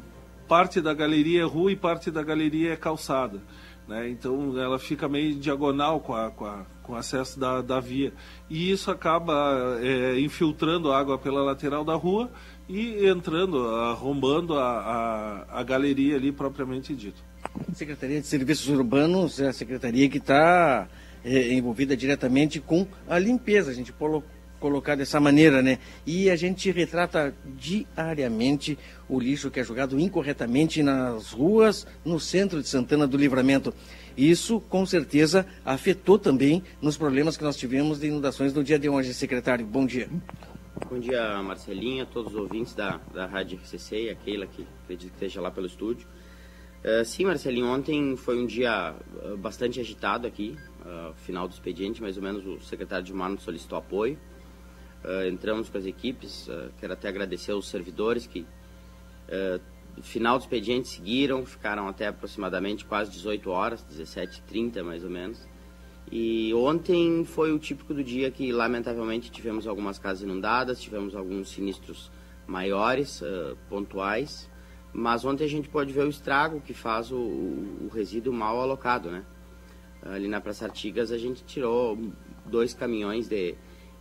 parte 0.45 0.81
da 0.81 0.93
galeria 0.93 1.43
é 1.43 1.45
rua 1.45 1.71
e 1.71 1.75
parte 1.77 2.11
da 2.11 2.21
galeria 2.21 2.73
é 2.73 2.75
calçada. 2.75 3.41
Né? 3.87 4.09
Então 4.09 4.57
ela 4.59 4.79
fica 4.79 5.07
meio 5.07 5.35
diagonal 5.35 5.99
com, 5.99 6.13
a, 6.13 6.31
com, 6.31 6.45
a, 6.45 6.65
com 6.81 6.93
o 6.93 6.95
acesso 6.95 7.39
da, 7.39 7.61
da 7.61 7.79
via. 7.79 8.13
E 8.49 8.71
isso 8.71 8.89
acaba 8.89 9.77
é, 9.81 10.19
infiltrando 10.19 10.91
água 10.91 11.17
pela 11.17 11.43
lateral 11.43 11.83
da 11.83 11.95
rua 11.95 12.31
e 12.67 13.05
entrando, 13.05 13.67
arrombando 13.67 14.57
a, 14.57 15.45
a, 15.49 15.59
a 15.59 15.63
galeria 15.63 16.15
ali 16.15 16.31
propriamente 16.31 16.95
dito. 16.95 17.21
Secretaria 17.73 18.21
de 18.21 18.27
Serviços 18.27 18.67
Urbanos 18.69 19.39
é 19.39 19.47
a 19.49 19.53
secretaria 19.53 20.07
que 20.09 20.17
está 20.17 20.87
é, 21.23 21.53
envolvida 21.53 21.95
diretamente 21.95 22.59
com 22.59 22.87
a 23.07 23.19
limpeza. 23.19 23.71
A 23.71 23.73
gente 23.73 23.91
colocar 24.63 24.95
dessa 24.95 25.19
maneira, 25.19 25.61
né? 25.61 25.77
E 26.07 26.29
a 26.29 26.37
gente 26.37 26.71
retrata 26.71 27.35
diariamente 27.43 28.79
o 29.09 29.19
lixo 29.19 29.51
que 29.51 29.59
é 29.59 29.63
jogado 29.63 29.99
incorretamente 29.99 30.81
nas 30.81 31.33
ruas, 31.33 31.85
no 32.05 32.17
centro 32.17 32.61
de 32.61 32.69
Santana 32.69 33.05
do 33.05 33.17
Livramento. 33.17 33.73
Isso, 34.15 34.61
com 34.61 34.85
certeza, 34.85 35.45
afetou 35.65 36.17
também 36.17 36.63
nos 36.81 36.95
problemas 36.95 37.35
que 37.35 37.43
nós 37.43 37.57
tivemos 37.57 37.99
de 37.99 38.07
inundações 38.07 38.53
no 38.53 38.63
dia 38.63 38.79
de 38.79 38.87
hoje, 38.87 39.13
secretário. 39.13 39.65
Bom 39.65 39.85
dia. 39.85 40.07
Bom 40.89 40.97
dia, 40.97 41.43
Marcelinha, 41.43 42.05
todos 42.05 42.33
os 42.33 42.39
ouvintes 42.39 42.73
da, 42.73 43.01
da 43.13 43.25
Rádio 43.25 43.59
RCC 43.59 44.03
e 44.03 44.09
a 44.11 44.15
Keila, 44.15 44.47
que 44.47 44.65
acredito 44.83 45.09
que 45.09 45.15
esteja 45.15 45.41
lá 45.41 45.51
pelo 45.51 45.67
estúdio. 45.67 46.07
Uh, 46.85 47.03
sim, 47.03 47.25
Marcelinho, 47.25 47.67
ontem 47.67 48.15
foi 48.15 48.41
um 48.41 48.45
dia 48.45 48.95
uh, 49.25 49.35
bastante 49.35 49.81
agitado 49.81 50.25
aqui, 50.25 50.57
uh, 50.85 51.13
final 51.15 51.49
do 51.49 51.53
expediente, 51.53 52.01
mais 52.01 52.15
ou 52.15 52.23
menos 52.23 52.45
o 52.45 52.61
secretário 52.61 53.05
de 53.05 53.13
Mar 53.13 53.29
nos 53.29 53.43
solicitou 53.43 53.77
apoio. 53.77 54.17
Uh, 55.03 55.27
entramos 55.27 55.69
com 55.69 55.77
as 55.77 55.85
equipes, 55.85 56.47
uh, 56.47 56.71
quero 56.79 56.93
até 56.93 57.09
agradecer 57.09 57.51
aos 57.51 57.67
servidores 57.67 58.25
que 58.25 58.39
uh, 58.39 59.61
final 60.01 60.37
do 60.37 60.43
expediente 60.43 60.87
seguiram, 60.87 61.45
ficaram 61.45 61.89
até 61.89 62.07
aproximadamente 62.07 62.85
quase 62.85 63.11
18 63.11 63.49
horas, 63.49 63.85
17h30 63.91 64.81
mais 64.81 65.03
ou 65.03 65.09
menos. 65.09 65.45
E 66.09 66.53
ontem 66.53 67.25
foi 67.25 67.51
o 67.51 67.59
típico 67.59 67.93
do 67.93 68.01
dia 68.01 68.31
que 68.31 68.51
lamentavelmente 68.53 69.29
tivemos 69.29 69.67
algumas 69.67 69.99
casas 69.99 70.23
inundadas, 70.23 70.79
tivemos 70.79 71.15
alguns 71.15 71.49
sinistros 71.49 72.09
maiores, 72.47 73.21
pontuais, 73.69 74.49
mas 74.91 75.25
ontem 75.25 75.45
a 75.45 75.49
gente 75.49 75.69
pode 75.69 75.91
ver 75.93 76.05
o 76.05 76.09
estrago 76.09 76.61
que 76.61 76.73
faz 76.73 77.11
o, 77.11 77.15
o, 77.15 77.87
o 77.87 77.91
resíduo 77.93 78.33
mal 78.33 78.59
alocado, 78.59 79.09
né? 79.09 79.23
Ali 80.03 80.27
na 80.27 80.41
Praça 80.41 80.65
Artigas 80.65 81.11
a 81.11 81.17
gente 81.17 81.43
tirou 81.45 81.97
dois 82.45 82.73
caminhões 82.73 83.27
de 83.27 83.55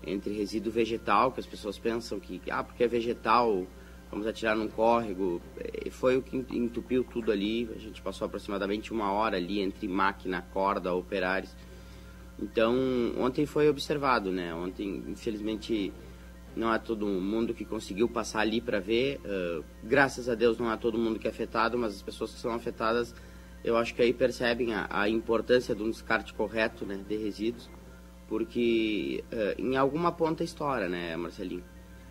entre 0.07 0.33
resíduo 0.33 0.73
vegetal, 0.73 1.33
que 1.33 1.41
as 1.41 1.47
pessoas 1.47 1.79
pensam 1.79 2.19
que, 2.19 2.41
ah, 2.51 2.63
porque 2.63 2.85
é 2.85 2.89
vegetal, 2.89 3.67
vamos 4.11 4.27
atirar 4.27 4.57
num 4.57 4.69
córrego. 4.69 5.41
É, 5.59 5.91
foi 5.91 6.17
o 6.17 6.23
que 6.23 6.37
entupiu 6.51 7.05
tudo 7.05 7.33
ali. 7.33 7.69
A 7.75 7.79
gente 7.79 8.03
passou 8.03 8.27
aproximadamente 8.27 8.93
uma 8.93 9.13
hora 9.13 9.37
ali 9.37 9.61
entre 9.61 9.89
máquina, 9.89 10.43
corda, 10.53 10.95
operários. 10.95 11.55
Então, 12.39 12.75
ontem 13.19 13.47
foi 13.47 13.69
observado, 13.69 14.33
né? 14.33 14.55
Ontem, 14.55 15.03
infelizmente, 15.07 15.93
não 16.57 16.73
é 16.73 16.79
todo 16.79 17.07
mundo 17.07 17.55
que 17.55 17.65
conseguiu 17.65 18.09
passar 18.09 18.41
ali 18.41 18.61
para 18.61 18.81
ver. 18.81 19.21
Uh, 19.25 19.65
graças 19.83 20.29
a 20.29 20.35
Deus, 20.35 20.59
não 20.59 20.71
é 20.71 20.77
todo 20.77 20.99
mundo 20.99 21.19
que 21.19 21.27
é 21.27 21.31
afetado, 21.31 21.79
mas 21.79 21.95
as 21.95 22.03
pessoas 22.03 22.33
que 22.35 22.41
são 22.41 22.53
afetadas, 22.53 23.15
eu 23.63 23.77
acho 23.77 23.95
que 23.95 24.03
aí 24.03 24.13
percebem 24.13 24.75
a, 24.75 24.89
a 24.91 25.09
importância 25.09 25.75
de 25.75 25.83
um 25.83 25.91
descarte 25.91 26.35
correto 26.35 26.85
né, 26.85 27.01
de 27.09 27.17
resíduos 27.17 27.71
porque 28.33 29.23
uh, 29.31 29.61
em 29.61 29.77
alguma 29.77 30.11
ponta 30.11 30.43
estoura, 30.43 30.89
né, 30.89 31.15
Marcelinho? 31.19 31.63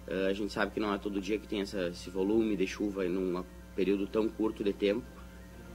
Uh, 0.07 0.27
a 0.29 0.33
gente 0.33 0.53
sabe 0.53 0.71
que 0.71 0.79
não 0.79 0.93
é 0.93 0.99
todo 0.99 1.19
dia 1.19 1.39
que 1.39 1.47
tem 1.47 1.61
essa, 1.61 1.87
esse 1.87 2.11
volume 2.11 2.55
de 2.55 2.67
chuva 2.67 3.03
em 3.07 3.17
um 3.17 3.43
período 3.75 4.05
tão 4.05 4.29
curto 4.29 4.63
de 4.63 4.71
tempo, 4.71 5.03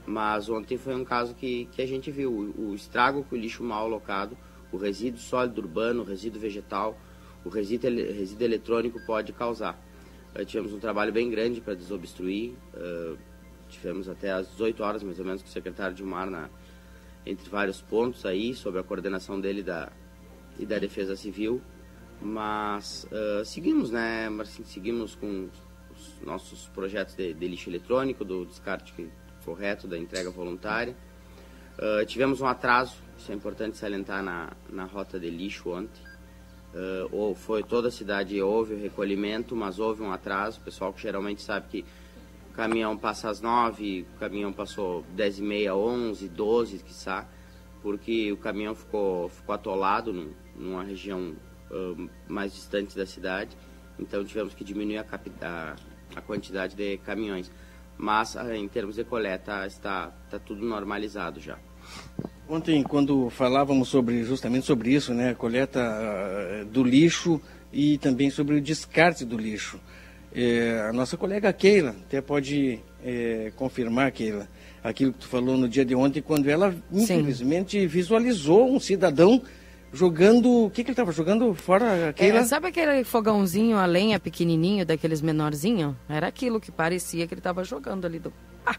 mas 0.05 0.47
ontem 0.47 0.77
foi 0.77 0.95
um 0.95 1.03
caso 1.03 1.35
que, 1.35 1.65
que 1.73 1.81
a 1.81 1.85
gente 1.85 2.09
viu 2.09 2.31
o, 2.31 2.69
o 2.69 2.75
estrago 2.75 3.25
que 3.25 3.35
o 3.35 3.37
lixo 3.37 3.61
mal 3.61 3.87
alocado, 3.87 4.37
o 4.71 4.77
resíduo 4.77 5.19
sólido 5.19 5.59
urbano, 5.59 6.01
o 6.01 6.05
resíduo 6.05 6.39
vegetal, 6.39 6.97
o 7.43 7.49
resíduo, 7.49 7.89
resíduo 7.91 8.45
eletrônico 8.45 9.05
pode 9.05 9.33
causar. 9.33 9.77
Uh, 10.33 10.45
tivemos 10.45 10.71
um 10.71 10.79
trabalho 10.79 11.11
bem 11.11 11.29
grande 11.29 11.59
para 11.59 11.73
desobstruir, 11.73 12.53
tivemos 13.67 14.07
até 14.07 14.31
às 14.31 14.47
18 14.51 14.81
horas 14.81 15.03
mais 15.03 15.19
ou 15.19 15.25
menos 15.25 15.41
com 15.41 15.49
o 15.49 15.51
secretário 15.51 15.93
de 15.93 16.03
Mar 16.05 16.31
na, 16.31 16.49
entre 17.25 17.49
vários 17.49 17.81
pontos 17.81 18.25
aí, 18.25 18.53
sobre 18.53 18.79
a 18.79 18.83
coordenação 18.83 19.41
dele 19.41 19.61
da, 19.61 19.91
e 20.59 20.65
da 20.65 20.77
Defesa 20.79 21.15
Civil, 21.15 21.61
mas 22.21 23.07
uh, 23.11 23.45
seguimos, 23.45 23.91
né, 23.91 24.29
Marcinho, 24.29 24.67
seguimos 24.67 25.15
com 25.15 25.49
os 25.91 26.25
nossos 26.25 26.67
projetos 26.69 27.15
de, 27.15 27.33
de 27.33 27.47
lixo 27.47 27.69
eletrônico, 27.69 28.25
do 28.25 28.45
descarte 28.45 28.93
correto, 29.45 29.87
da 29.87 29.97
entrega 29.97 30.29
voluntária. 30.29 30.95
Uh, 31.77 32.05
tivemos 32.05 32.41
um 32.41 32.47
atraso, 32.47 32.95
isso 33.17 33.31
é 33.31 33.35
importante 33.35 33.77
salientar 33.77 34.23
na, 34.23 34.51
na 34.69 34.85
rota 34.85 35.19
de 35.19 35.29
lixo 35.29 35.69
ontem. 35.69 36.01
Uh, 36.73 37.07
ou 37.11 37.33
foi 37.33 37.63
toda 37.63 37.87
a 37.87 37.91
cidade 37.91 38.39
houve 38.41 38.73
o 38.73 38.77
recolhimento, 38.77 39.55
mas 39.55 39.79
houve 39.79 40.03
um 40.03 40.11
atraso. 40.11 40.59
O 40.59 40.63
pessoal 40.63 40.91
que 40.91 41.01
geralmente 41.01 41.41
sabe 41.41 41.67
que 41.69 41.85
o 42.51 42.53
caminhão 42.53 42.97
passa 42.97 43.29
às 43.29 43.39
nove, 43.39 44.05
o 44.15 44.19
caminhão 44.19 44.51
passou 44.51 45.05
dez 45.15 45.39
e 45.39 45.41
meia, 45.41 45.75
onze, 45.75 46.27
doze, 46.27 46.79
quiçá, 46.79 47.25
porque 47.81 48.31
o 48.31 48.37
caminhão 48.37 48.75
ficou, 48.75 49.29
ficou 49.29 49.55
atolado 49.55 50.11
numa 50.57 50.83
região 50.83 51.35
uh, 51.71 52.09
mais 52.27 52.53
distante 52.53 52.95
da 52.95 53.05
cidade, 53.05 53.55
então 53.99 54.23
tivemos 54.23 54.53
que 54.53 54.63
diminuir 54.63 54.97
a, 54.97 55.05
a, 55.41 55.75
a 56.15 56.21
quantidade 56.21 56.75
de 56.75 56.97
caminhões. 56.99 57.51
Mas 57.97 58.35
uh, 58.35 58.51
em 58.53 58.67
termos 58.67 58.95
de 58.95 59.03
coleta 59.03 59.65
está, 59.65 60.11
está 60.25 60.39
tudo 60.39 60.65
normalizado 60.65 61.39
já. 61.39 61.57
Ontem, 62.49 62.81
quando 62.83 63.29
falávamos 63.29 63.89
sobre 63.89 64.23
justamente 64.23 64.65
sobre 64.65 64.93
isso, 64.93 65.13
né, 65.13 65.31
a 65.31 65.35
coleta 65.35 65.79
uh, 65.79 66.65
do 66.65 66.83
lixo 66.83 67.41
e 67.71 67.97
também 67.97 68.29
sobre 68.29 68.55
o 68.55 68.61
descarte 68.61 69.25
do 69.25 69.37
lixo, 69.37 69.79
é, 70.33 70.85
a 70.87 70.93
nossa 70.93 71.17
colega 71.17 71.51
Keila 71.51 71.95
até 72.05 72.21
pode 72.21 72.79
é, 73.03 73.51
confirmar, 73.55 74.11
Keila, 74.11 74.47
aquilo 74.83 75.11
que 75.13 75.19
tu 75.19 75.27
falou 75.27 75.57
no 75.57 75.67
dia 75.67 75.83
de 75.83 75.95
ontem, 75.95 76.21
quando 76.21 76.47
ela, 76.47 76.75
infelizmente, 76.91 77.79
Sim. 77.79 77.87
visualizou 77.87 78.71
um 78.71 78.79
cidadão 78.79 79.41
jogando. 79.91 80.65
O 80.65 80.69
que, 80.69 80.83
que 80.83 80.89
ele 80.89 80.93
estava 80.93 81.11
jogando 81.11 81.53
fora? 81.53 82.09
Aquela... 82.09 82.39
É, 82.39 82.43
sabe 82.43 82.67
aquele 82.67 83.03
fogãozinho 83.03 83.77
a 83.77 83.85
lenha 83.85 84.19
pequenininho, 84.19 84.85
daqueles 84.85 85.21
menorzinho? 85.21 85.97
Era 86.07 86.27
aquilo 86.27 86.59
que 86.59 86.71
parecia 86.71 87.27
que 87.27 87.33
ele 87.33 87.39
estava 87.39 87.63
jogando 87.63 88.05
ali 88.05 88.19
do. 88.19 88.33
Ah! 88.65 88.75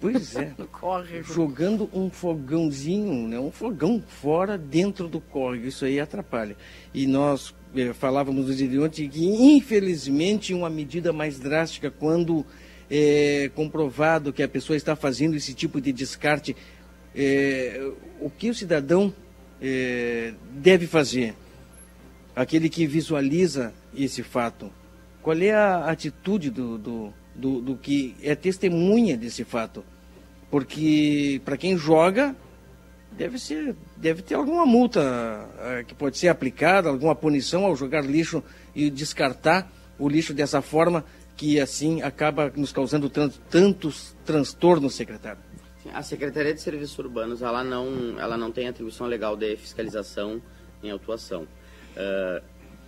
Pois 0.00 0.36
é. 0.36 0.52
no 0.58 0.66
córrego. 0.66 1.32
Jogando 1.32 1.88
um 1.92 2.10
fogãozinho, 2.10 3.28
né? 3.28 3.38
um 3.38 3.50
fogão 3.50 4.02
fora 4.06 4.56
dentro 4.58 5.08
do 5.08 5.20
córrego. 5.20 5.66
Isso 5.66 5.84
aí 5.84 6.00
atrapalha. 6.00 6.56
E 6.92 7.06
nós 7.06 7.54
eh, 7.74 7.92
falávamos 7.92 8.48
no 8.48 8.54
dia 8.54 8.68
de 8.68 8.78
ontem 8.78 9.08
que, 9.08 9.24
infelizmente, 9.24 10.54
uma 10.54 10.70
medida 10.70 11.12
mais 11.12 11.38
drástica 11.38 11.90
quando 11.90 12.44
é 12.90 13.50
comprovado 13.54 14.32
que 14.32 14.42
a 14.42 14.48
pessoa 14.48 14.76
está 14.76 14.94
fazendo 14.94 15.34
esse 15.34 15.54
tipo 15.54 15.80
de 15.80 15.92
descarte, 15.92 16.54
é, 17.14 17.90
o 18.20 18.28
que 18.28 18.50
o 18.50 18.54
cidadão 18.54 19.14
é, 19.62 20.34
deve 20.50 20.86
fazer? 20.86 21.34
Aquele 22.34 22.68
que 22.68 22.86
visualiza 22.86 23.72
esse 23.94 24.22
fato. 24.22 24.70
Qual 25.22 25.36
é 25.36 25.52
a 25.52 25.86
atitude 25.86 26.50
do, 26.50 26.76
do, 26.76 27.14
do, 27.34 27.60
do 27.60 27.76
que 27.76 28.16
é 28.22 28.34
testemunha 28.34 29.16
desse 29.16 29.44
fato? 29.44 29.84
Porque 30.50 31.40
para 31.44 31.56
quem 31.56 31.76
joga, 31.76 32.34
deve 33.12 33.38
ser 33.38 33.76
deve 33.96 34.22
ter 34.22 34.34
alguma 34.34 34.66
multa 34.66 35.00
uh, 35.00 35.84
que 35.84 35.94
pode 35.94 36.18
ser 36.18 36.28
aplicada, 36.28 36.88
alguma 36.88 37.14
punição 37.14 37.64
ao 37.64 37.76
jogar 37.76 38.04
lixo 38.04 38.42
e 38.74 38.90
descartar 38.90 39.70
o 39.98 40.08
lixo 40.08 40.34
dessa 40.34 40.60
forma 40.60 41.04
que 41.36 41.60
assim 41.60 42.02
acaba 42.02 42.52
nos 42.56 42.72
causando 42.72 43.10
tantos 43.50 44.16
transtornos, 44.24 44.94
secretário. 44.94 45.51
A 45.90 46.02
Secretaria 46.02 46.54
de 46.54 46.60
Serviços 46.60 46.96
Urbanos 46.98 47.42
ela 47.42 47.64
não, 47.64 48.18
ela 48.18 48.36
não 48.36 48.52
tem 48.52 48.68
atribuição 48.68 49.06
legal 49.06 49.36
de 49.36 49.56
fiscalização 49.56 50.40
em 50.82 50.90
autuação. 50.90 51.42
Uh, 51.42 52.42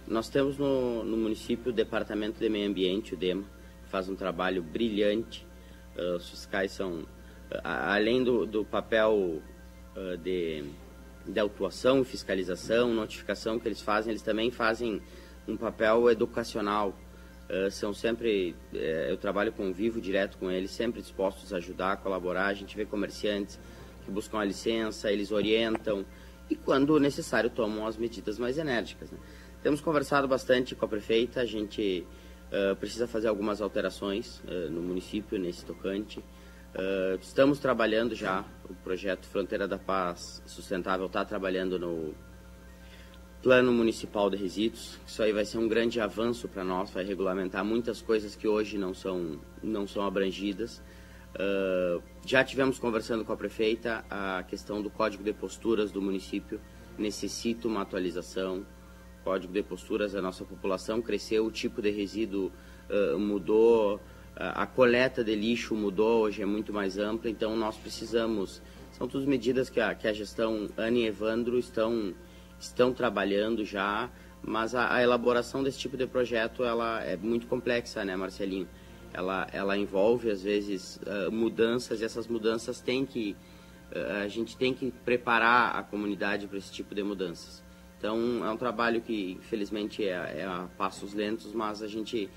nós 0.07 0.29
temos 0.29 0.57
no, 0.57 1.03
no, 1.03 1.17
município 1.17 1.71
o 1.71 1.75
Departamento 1.75 2.39
de 2.39 2.49
Meio 2.49 2.69
Ambiente, 2.69 3.15
o 3.15 3.17
DEMA, 3.17 3.43
que 3.83 3.91
faz 3.91 4.09
um 4.09 4.15
trabalho 4.15 4.63
brilhante. 4.63 5.45
Uh, 5.97 6.17
os 6.17 6.31
fiscais 6.31 6.71
são, 6.71 7.01
uh, 7.01 7.07
além 7.63 8.23
do, 8.23 8.47
do 8.47 8.65
papel 8.65 9.43
de, 10.25 10.65
de 11.25 11.39
autuação, 11.39 12.05
fiscalização, 12.05 12.93
notificação 12.93 13.61
que 13.61 13.69
eles 13.69 13.81
fazem, 13.81 14.11
eles 14.11 14.23
também 14.23 14.51
fazem 14.51 15.01
um 15.47 15.57
papel 15.57 16.11
educacional 16.11 16.93
Uh, 17.49 17.71
são 17.71 17.93
sempre, 17.93 18.55
uh, 18.73 18.77
eu 18.77 19.17
trabalho 19.19 19.53
com 19.53 19.71
vivo 19.73 20.01
direto 20.01 20.39
com 20.39 20.51
eles, 20.51 20.71
sempre 20.71 21.03
dispostos 21.03 21.53
a 21.53 21.59
ajudar, 21.59 21.99
colaborar. 21.99 22.47
A 22.47 22.55
gente 22.55 22.75
vê 22.77 22.87
comerciantes 22.87 23.61
que 24.05 24.11
buscam 24.11 24.39
a 24.39 24.45
licença, 24.45 25.11
eles 25.13 25.31
orientam 25.31 26.07
e, 26.49 26.57
quando 26.57 26.99
necessário, 26.99 27.51
tomam 27.51 27.87
as 27.87 27.97
medidas 27.97 28.39
mais 28.39 28.57
enérgicas. 28.57 29.11
Né? 29.11 29.19
Temos 29.63 29.81
conversado 29.81 30.27
bastante 30.27 30.75
com 30.75 30.85
a 30.87 30.89
prefeita, 30.89 31.41
a 31.41 31.47
gente 31.47 32.07
uh, 32.51 32.77
precisa 32.77 33.07
fazer 33.07 33.29
algumas 33.29 33.61
alterações 33.61 34.43
no 34.71 34.83
município 34.83 35.39
nesse 35.39 35.65
tocante. 35.65 36.23
Estamos 37.21 37.61
trabalhando 37.61 38.17
já, 38.17 38.45
o 38.69 38.75
projeto 38.75 39.27
Fronteira 39.27 39.69
da 39.69 39.79
Paz 39.79 40.43
Sustentável 40.45 41.07
está 41.07 41.25
trabalhando 41.25 41.79
no 41.79 42.15
Plano 43.45 43.71
Municipal 43.73 44.31
de 44.31 44.39
Resíduos. 44.39 44.99
Isso 45.07 45.23
aí 45.23 45.31
vai 45.31 45.45
ser 45.45 45.59
um 45.59 45.69
grande 45.69 46.01
avanço 46.01 46.49
para 46.49 46.65
nós, 46.65 46.91
vai 46.91 47.05
regulamentar 47.05 47.63
muitas 47.63 48.01
coisas 48.01 48.35
que 48.35 48.49
hoje 48.49 48.79
não 48.79 48.95
são, 48.95 49.39
não 49.63 49.87
são 49.87 50.03
abrangidas. 50.03 50.83
Uh, 51.35 52.03
já 52.25 52.43
tivemos 52.43 52.79
conversando 52.79 53.23
com 53.23 53.35
a 53.35 53.37
prefeita 53.37 54.03
a 54.09 54.43
questão 54.45 54.81
do 54.81 54.89
código 54.89 55.23
de 55.23 55.35
posturas 55.35 55.93
do 55.93 56.01
município 56.01 56.59
necessita 56.97 57.69
uma 57.69 57.83
atualização. 57.83 58.65
O 59.21 59.25
código 59.25 59.53
de 59.53 59.63
posturas 59.63 60.13
da 60.13 60.23
nossa 60.23 60.43
população 60.43 61.03
cresceu, 61.03 61.45
o 61.45 61.51
tipo 61.51 61.83
de 61.83 61.91
resíduo 61.91 62.51
uh, 62.89 63.19
mudou, 63.19 64.01
a 64.37 64.67
coleta 64.67 65.23
de 65.23 65.35
lixo 65.35 65.75
mudou, 65.75 66.23
hoje 66.23 66.41
é 66.41 66.47
muito 66.47 66.73
mais 66.73 66.97
ampla, 66.97 67.29
então 67.29 67.55
nós 67.57 67.77
precisamos. 67.77 68.63
São 68.93 69.07
todas 69.07 69.27
medidas 69.27 69.69
que 69.69 69.81
a, 69.81 69.95
que 69.95 70.09
a 70.09 70.13
gestão 70.15 70.69
Ana 70.77 70.99
e 70.99 71.07
Evandro 71.07 71.59
estão, 71.59 72.15
estão 72.59 72.93
trabalhando 72.93 73.65
já, 73.65 74.11
mas 74.43 74.75
a, 74.75 74.95
a, 74.95 75.03
elaboração 75.03 75.63
desse 75.63 75.79
tipo 75.79 75.97
de 75.97 76.07
projeto 76.07 76.65
ela 76.65 77.03
é 77.03 77.17
muito 77.17 77.47
complexa, 77.47 78.05
né, 78.05 78.17
Marcelinho? 78.17 78.69
Ela, 79.13 79.47
ela 79.53 79.77
envolve, 79.77 80.31
às 80.31 80.43
vezes, 80.43 80.99
mudanças 81.31 82.01
e 82.01 82.05
essas 82.05 82.27
mudanças 82.27 82.81
têm 82.81 83.07
que. 83.07 83.37
A 84.21 84.27
gente 84.27 84.57
tem 84.57 84.75
que 84.75 84.91
preparar 84.91 85.77
a 85.77 85.83
comunidade 85.85 86.49
para 86.49 86.59
esse 86.59 86.73
tipo 86.73 86.97
de 86.97 87.03
mudanças. 87.05 87.63
Então, 87.97 88.45
é 88.45 88.51
um 88.51 88.57
trabalho 88.57 89.01
que, 89.01 89.39
infelizmente, 89.39 90.03
é, 90.03 90.41
é 90.41 90.45
a 90.45 90.67
passos 90.77 91.15
lentos, 91.15 91.53
mas 91.53 91.81
a 91.81 91.87
gente 91.87 92.29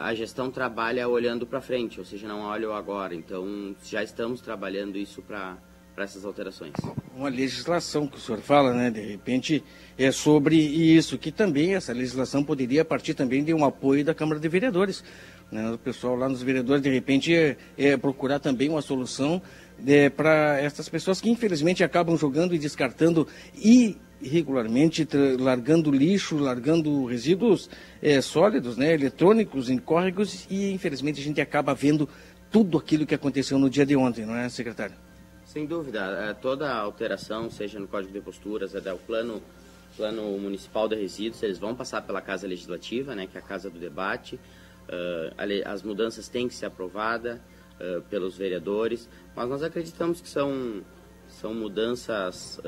a 0.00 0.14
gestão 0.14 0.50
trabalha 0.50 1.06
olhando 1.08 1.46
para 1.46 1.60
frente, 1.60 1.98
ou 1.98 2.04
seja, 2.04 2.26
não 2.26 2.40
olha 2.40 2.70
o 2.70 2.72
agora. 2.72 3.14
Então, 3.14 3.74
já 3.84 4.02
estamos 4.02 4.40
trabalhando 4.40 4.96
isso 4.96 5.20
para 5.20 5.58
essas 6.04 6.24
alterações. 6.24 6.72
Uma 7.16 7.28
legislação 7.28 8.06
que 8.06 8.16
o 8.16 8.20
senhor 8.20 8.40
fala, 8.40 8.72
né, 8.72 8.90
de 8.90 9.00
repente, 9.00 9.62
é 9.96 10.10
sobre 10.10 10.56
isso, 10.56 11.18
que 11.18 11.32
também 11.32 11.74
essa 11.74 11.92
legislação 11.92 12.44
poderia 12.44 12.84
partir 12.84 13.14
também 13.14 13.42
de 13.42 13.52
um 13.52 13.64
apoio 13.64 14.04
da 14.04 14.14
Câmara 14.14 14.40
de 14.40 14.48
Vereadores. 14.48 15.02
Né? 15.50 15.70
O 15.70 15.78
pessoal 15.78 16.14
lá 16.14 16.28
nos 16.28 16.42
vereadores, 16.42 16.82
de 16.82 16.90
repente, 16.90 17.34
é, 17.34 17.56
é 17.76 17.96
procurar 17.96 18.38
também 18.38 18.68
uma 18.68 18.82
solução 18.82 19.40
é, 19.86 20.08
para 20.08 20.60
essas 20.60 20.88
pessoas 20.88 21.20
que, 21.20 21.30
infelizmente, 21.30 21.82
acabam 21.82 22.16
jogando 22.16 22.54
e 22.54 22.58
descartando 22.58 23.26
e 23.56 23.96
regularmente 24.22 25.06
largando 25.38 25.90
lixo, 25.90 26.36
largando 26.36 27.04
resíduos 27.04 27.70
é, 28.02 28.20
sólidos, 28.20 28.76
né, 28.76 28.92
eletrônicos, 28.92 29.70
em 29.70 29.78
córregos 29.78 30.46
e 30.50 30.72
infelizmente 30.72 31.20
a 31.20 31.24
gente 31.24 31.40
acaba 31.40 31.72
vendo 31.72 32.08
tudo 32.50 32.78
aquilo 32.78 33.06
que 33.06 33.14
aconteceu 33.14 33.58
no 33.58 33.70
dia 33.70 33.86
de 33.86 33.94
ontem, 33.94 34.26
não 34.26 34.34
é, 34.34 34.48
secretário? 34.48 34.96
Sem 35.48 35.64
dúvida, 35.64 36.00
é, 36.28 36.34
toda 36.34 36.70
alteração, 36.70 37.50
seja 37.50 37.80
no 37.80 37.88
Código 37.88 38.12
de 38.12 38.20
Posturas, 38.20 38.74
é 38.74 38.92
o 38.92 38.98
plano, 38.98 39.42
plano 39.96 40.36
municipal 40.38 40.86
de 40.86 40.94
resíduos, 40.94 41.42
eles 41.42 41.58
vão 41.58 41.74
passar 41.74 42.02
pela 42.02 42.20
Casa 42.20 42.46
Legislativa, 42.46 43.14
né, 43.14 43.26
que 43.26 43.34
é 43.34 43.40
a 43.40 43.42
Casa 43.42 43.70
do 43.70 43.78
Debate, 43.78 44.34
uh, 44.34 45.34
as 45.64 45.82
mudanças 45.82 46.28
têm 46.28 46.48
que 46.48 46.54
ser 46.54 46.66
aprovadas 46.66 47.38
uh, 47.38 48.02
pelos 48.10 48.36
vereadores, 48.36 49.08
mas 49.34 49.48
nós 49.48 49.62
acreditamos 49.62 50.20
que 50.20 50.28
são 50.28 50.82
são 51.30 51.52
mudanças 51.54 52.58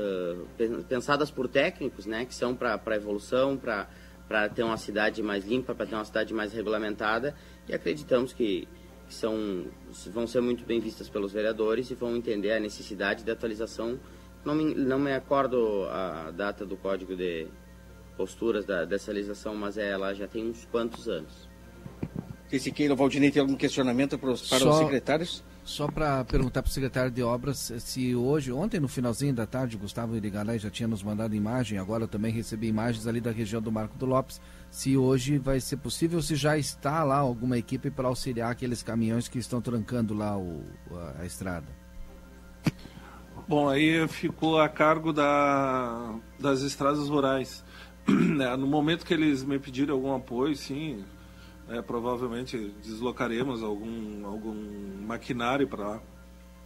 pensadas 0.87 1.31
por 1.31 1.49
técnicos, 1.49 2.05
né, 2.07 2.25
que 2.25 2.35
são 2.35 2.55
para 2.55 2.97
evolução, 2.97 3.59
para 3.59 4.49
ter 4.55 4.63
uma 4.63 4.77
cidade 4.77 5.23
mais 5.23 5.47
limpa, 5.47 5.75
para 5.75 5.87
ter 5.87 5.95
uma 5.95 6.05
cidade 6.05 6.33
mais 6.33 6.53
regulamentada, 6.53 7.35
e 7.69 7.75
acreditamos 7.75 8.35
que, 8.35 8.67
que, 9.11 9.15
são, 9.17 9.65
vão 10.13 10.25
ser 10.25 10.41
muito 10.41 10.65
bem 10.65 10.79
vistas 10.79 11.09
pelos 11.09 11.33
vereadores 11.33 11.91
e 11.91 11.97
vão 11.97 12.15
entender 12.15 12.53
a 12.53 12.61
necessidade 12.61 13.25
de 13.25 13.31
atualização. 13.33 13.99
Não 14.45 14.55
me, 14.55 14.73
não 14.73 15.01
me 15.01 15.13
acordo 15.13 15.85
a 15.91 16.31
data 16.31 16.65
do 16.65 16.77
código 16.77 17.17
de 17.17 17.49
posturas 18.17 18.65
da, 18.65 18.85
dessa 18.85 19.11
legislação, 19.11 19.57
mas 19.57 19.77
é, 19.77 19.91
ela 19.91 20.15
já 20.15 20.29
tem 20.29 20.49
uns 20.49 20.65
quantos 20.71 21.09
anos. 21.09 21.49
Se 22.49 22.71
Keila 22.71 22.95
Valdinei 22.95 23.33
tem 23.33 23.43
algum 23.43 23.57
questionamento 23.57 24.17
para 24.17 24.31
os, 24.31 24.49
para 24.49 24.61
Só... 24.61 24.71
os 24.71 24.79
secretários? 24.79 25.43
Só 25.71 25.87
para 25.87 26.25
perguntar 26.25 26.63
para 26.63 26.69
o 26.69 26.73
secretário 26.73 27.13
de 27.13 27.23
Obras 27.23 27.73
se 27.79 28.13
hoje, 28.17 28.51
ontem 28.51 28.81
no 28.81 28.89
finalzinho 28.89 29.33
da 29.33 29.47
tarde, 29.47 29.77
Gustavo 29.77 30.17
Irigalé 30.17 30.59
já 30.59 30.69
tinha 30.69 30.89
nos 30.89 31.01
mandado 31.01 31.33
imagem, 31.33 31.79
agora 31.79 32.09
também 32.09 32.33
recebi 32.33 32.67
imagens 32.67 33.07
ali 33.07 33.21
da 33.21 33.31
região 33.31 33.63
do 33.63 33.71
Marco 33.71 33.97
do 33.97 34.05
Lopes, 34.05 34.41
se 34.69 34.97
hoje 34.97 35.39
vai 35.39 35.61
ser 35.61 35.77
possível, 35.77 36.21
se 36.21 36.35
já 36.35 36.59
está 36.59 37.05
lá 37.05 37.19
alguma 37.19 37.57
equipe 37.57 37.89
para 37.89 38.09
auxiliar 38.09 38.51
aqueles 38.51 38.83
caminhões 38.83 39.29
que 39.29 39.39
estão 39.39 39.61
trancando 39.61 40.13
lá 40.13 40.37
o, 40.37 40.61
a, 40.91 41.23
a 41.23 41.25
estrada. 41.25 41.69
Bom, 43.47 43.69
aí 43.69 44.09
ficou 44.09 44.61
a 44.61 44.69
cargo 44.69 45.13
da, 45.13 46.17
das 46.37 46.63
estradas 46.63 47.09
rurais. 47.09 47.65
Né, 48.09 48.55
no 48.59 48.67
momento 48.67 49.07
que 49.07 49.15
eles 49.15 49.45
me 49.45 49.61
pediram 49.61 49.95
algum 49.95 50.13
apoio, 50.17 50.57
sim, 50.57 51.05
é, 51.71 51.81
provavelmente 51.81 52.75
deslocaremos 52.83 53.63
algum, 53.63 54.27
algum 54.27 54.55
maquinário 55.07 55.67
para 55.67 55.89
lá. 55.89 56.03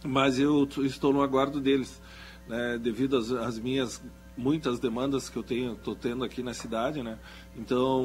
Mas 0.03 0.39
eu 0.39 0.67
estou 0.79 1.13
no 1.13 1.21
aguardo 1.21 1.61
deles, 1.61 2.01
né, 2.47 2.77
devido 2.77 3.17
às, 3.17 3.31
às 3.31 3.59
minhas 3.59 4.03
muitas 4.37 4.79
demandas 4.79 5.29
que 5.29 5.37
eu 5.37 5.43
tenho, 5.43 5.73
estou 5.73 5.95
tendo 5.95 6.23
aqui 6.23 6.43
na 6.43 6.53
cidade, 6.53 7.01
né? 7.01 7.17
Então 7.55 8.03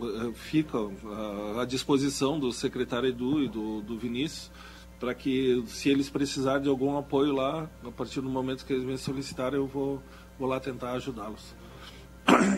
eh, 0.00 0.32
fica 0.32 0.78
à 1.60 1.64
disposição 1.64 2.38
do 2.38 2.52
secretário 2.52 3.08
Edu 3.08 3.42
e 3.42 3.48
do, 3.48 3.80
do 3.80 3.98
Vinícius 3.98 4.50
para 5.00 5.14
que, 5.14 5.64
se 5.66 5.88
eles 5.88 6.10
precisarem 6.10 6.62
de 6.62 6.68
algum 6.68 6.96
apoio 6.96 7.34
lá, 7.34 7.68
a 7.82 7.90
partir 7.90 8.20
do 8.20 8.28
momento 8.28 8.66
que 8.66 8.72
eles 8.72 8.84
me 8.84 8.98
solicitarem, 8.98 9.58
eu 9.58 9.66
vou, 9.66 10.00
vou 10.38 10.46
lá 10.46 10.60
tentar 10.60 10.92
ajudá-los. 10.92 11.54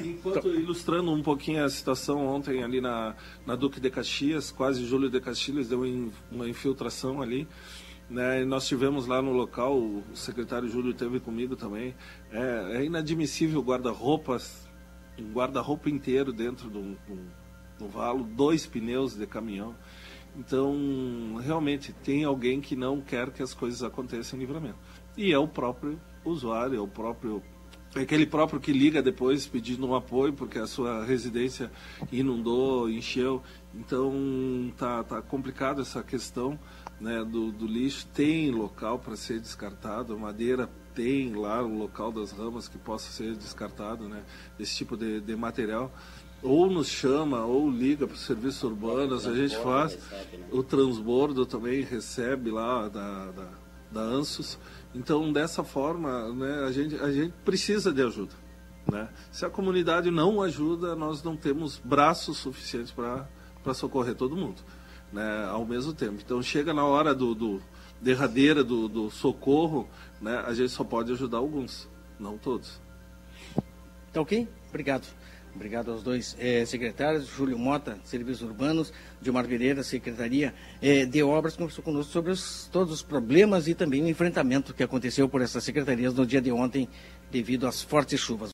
Enquanto 0.05 0.49
ilustrando 0.49 1.11
um 1.11 1.23
pouquinho 1.23 1.65
a 1.65 1.69
situação 1.69 2.27
ontem 2.27 2.63
ali 2.63 2.81
na, 2.81 3.15
na 3.47 3.57
Duque 3.57 3.81
de 3.81 3.91
Caxias, 3.91 4.51
quase 4.51 4.85
Júlio 4.85 5.11
de 5.11 5.21
Castilhos 5.21 5.69
deu 5.69 5.83
uma 6.31 6.49
infiltração 6.49 7.21
ali. 7.21 7.47
Né, 8.11 8.45
nós 8.45 8.67
tivemos 8.69 9.07
lá 9.07 9.23
no 9.23 9.33
local, 9.33 9.79
o 9.79 10.05
secretário 10.15 10.69
Júlio 10.69 10.91
esteve 10.91 11.19
comigo 11.19 11.57
também. 11.57 11.95
É, 12.31 12.77
é 12.77 12.85
inadmissível 12.85 13.63
guarda-roupas, 13.63 14.69
um 15.19 15.33
guarda-roupa 15.33 15.89
inteiro 15.89 16.33
dentro 16.33 16.69
do, 16.69 16.97
do 17.79 17.89
valo, 17.89 18.25
dois 18.25 18.67
pneus 18.67 19.17
de 19.17 19.27
caminhão. 19.27 19.75
Então, 20.37 21.37
realmente, 21.43 21.93
tem 21.93 22.25
alguém 22.25 22.61
que 22.61 22.75
não 22.75 23.01
quer 23.01 23.31
que 23.31 23.43
as 23.43 23.53
coisas 23.53 23.83
aconteçam 23.83 24.39
em 24.39 24.41
livramento. 24.41 24.79
E 25.17 25.33
é 25.33 25.39
o 25.39 25.47
próprio 25.47 26.01
usuário, 26.25 26.77
é 26.77 26.81
o 26.81 26.89
próprio 26.89 27.43
aquele 27.95 28.27
próprio 28.27 28.61
que 28.61 28.73
liga 28.73 29.03
depois 29.03 29.47
pedindo 29.47 29.87
um 29.87 29.95
apoio 29.95 30.33
porque 30.33 30.59
a 30.59 30.67
sua 30.67 31.05
residência 31.05 31.71
inundou, 32.11 32.89
encheu. 32.89 33.43
Então 33.75 34.73
tá, 34.77 35.03
tá 35.03 35.23
complicado 35.23 35.83
essa 35.83 36.03
questão 36.03 36.59
né, 37.01 37.25
do, 37.25 37.53
do 37.53 37.67
lixo. 37.67 38.07
Tem 38.15 38.51
local 38.51 38.99
para 38.99 39.17
ser 39.17 39.41
descartado, 39.41 40.19
madeira 40.19 40.69
tem 40.95 41.35
lá 41.35 41.63
o 41.63 41.79
local 41.79 42.13
das 42.13 42.33
ramas 42.33 42.69
que 42.69 42.79
possa 42.79 43.11
ser 43.11 43.35
descartado, 43.35 44.09
né, 44.09 44.23
esse 44.61 44.77
tipo 44.77 44.97
de, 44.97 45.21
de 45.21 45.35
material. 45.35 45.93
Ou 46.43 46.69
nos 46.69 46.89
chama, 46.89 47.45
ou 47.45 47.71
liga 47.71 48.05
para 48.07 48.15
os 48.15 48.27
serviços 48.27 48.65
urbanos, 48.65 49.29
a 49.29 49.35
gente 49.35 49.57
faz. 49.59 49.95
Recebe, 49.95 50.37
né? 50.39 50.47
O 50.51 50.63
transbordo 50.63 51.47
também 51.47 51.83
recebe 51.83 52.51
lá 52.51 52.89
da, 52.89 53.31
da, 53.31 53.49
da 53.93 54.01
ANSUS. 54.01 54.59
Então, 54.95 55.33
dessa 55.33 55.63
forma, 55.63 56.33
né, 56.33 56.65
a, 56.67 56.73
gente, 56.73 56.97
a 56.97 57.11
gente 57.13 57.35
precisa 57.45 57.93
de 57.93 58.03
ajuda. 58.03 58.35
Né? 58.91 59.09
Se 59.31 59.47
a 59.47 59.51
comunidade 59.51 60.11
não 60.11 60.43
ajuda, 60.43 60.97
nós 60.97 61.23
não 61.23 61.37
temos 61.37 61.79
braços 61.79 62.39
suficientes 62.39 62.93
para 62.93 63.75
socorrer 63.75 64.15
todo 64.15 64.37
mundo 64.37 64.63
né, 65.13 65.47
ao 65.51 65.65
mesmo 65.65 65.93
tempo. 65.93 66.21
Então, 66.25 66.43
chega 66.43 66.73
na 66.73 66.85
hora 66.85 67.15
do, 67.15 67.35
do 67.35 67.63
derradeira 68.01 68.65
do, 68.65 68.89
do 68.89 69.11
socorro, 69.11 69.89
né, 70.21 70.43
a 70.47 70.55
gente 70.55 70.71
só 70.71 70.83
pode 70.83 71.13
ajudar 71.13 71.39
alguns, 71.39 71.89
não 72.19 72.39
todos. 72.39 72.81
Tá 74.13 74.21
ok? 74.21 74.49
Obrigado. 74.71 75.07
Obrigado 75.55 75.93
aos 75.93 76.03
dois 76.03 76.35
é, 76.41 76.65
secretários, 76.65 77.27
Júlio 77.27 77.59
Mota, 77.59 77.99
Serviços 78.05 78.43
Urbanos, 78.43 78.93
Dilmar 79.21 79.47
Pereira, 79.47 79.83
Secretaria 79.83 80.55
é, 80.81 81.05
de 81.05 81.23
Obras, 81.23 81.57
conversou 81.57 81.85
conosco 81.85 82.11
sobre 82.11 82.33
os, 82.33 82.69
todos 82.73 82.93
os 82.93 83.03
problemas 83.03 83.69
e 83.69 83.75
também 83.75 84.03
o 84.03 84.09
enfrentamento 84.09 84.73
que 84.73 84.83
aconteceu 84.83 85.29
por 85.29 85.43
essas 85.43 85.63
secretarias 85.63 86.15
no 86.15 86.25
dia 86.25 86.41
de 86.41 86.51
ontem 86.51 86.89
devido 87.31 87.67
às 87.67 87.83
fortes 87.83 88.19
chuvas. 88.19 88.51